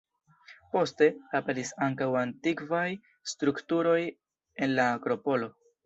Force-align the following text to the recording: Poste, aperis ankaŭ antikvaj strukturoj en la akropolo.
Poste, 0.75 1.09
aperis 1.41 1.75
ankaŭ 1.89 2.09
antikvaj 2.23 2.87
strukturoj 3.35 3.99
en 4.09 4.79
la 4.81 4.93
akropolo. 4.99 5.57